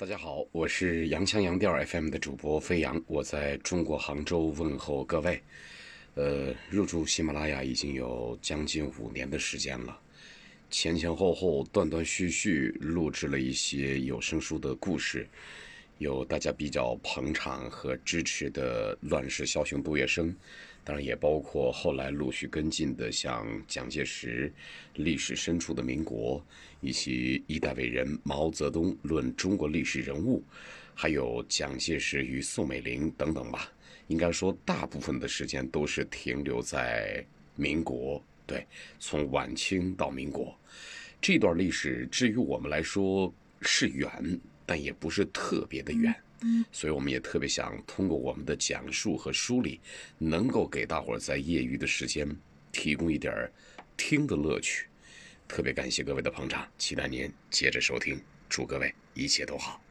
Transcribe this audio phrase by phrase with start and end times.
[0.00, 5.42] 大家好，我是洋腔洋调 FM 的主播飞扬，我在中国杭州问候各位。
[6.14, 9.98] 呃，入驻喜马拉雅已经有将近五年的时间了，
[10.70, 15.26] 前前后后断断续续录制了一些有声书的故事，
[15.98, 20.32] 有大家比较捧场和支持的《乱世枭雄》杜月笙，
[20.84, 24.52] 当然也包括后来陆续跟进的像蒋介石、
[24.94, 26.44] 历史深处的民国，
[26.80, 30.42] 以及一代伟人毛泽东论中国历史人物，
[30.94, 33.70] 还有蒋介石与宋美龄等等吧。
[34.06, 37.22] 应该说，大部分的时间都是停留在
[37.56, 38.64] 民国，对，
[39.00, 40.56] 从晚清到民国
[41.20, 44.08] 这段历史，至于我们来说是远，
[44.68, 46.14] 但也不是特别的远，
[46.70, 49.80] 所以我们也特别想通过我们的讲述和梳理，
[50.18, 52.28] 能够给大伙儿在业余的时间
[52.70, 53.50] 提供一点
[53.96, 54.86] 听的乐趣。
[55.48, 59.82] 特别感谢各位的捧场，期待您接着收听，祝各位一切都好。